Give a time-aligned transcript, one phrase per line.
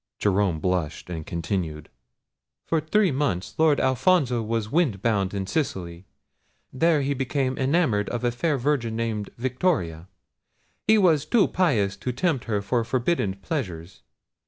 [0.17, 1.87] Jerome blushed, and continued.
[2.65, 6.05] "For three months Lord Alfonso was wind bound in Sicily.
[6.73, 10.07] There he became enamoured of a fair virgin named Victoria.
[10.87, 14.01] He was too pious to tempt her to forbidden pleasures.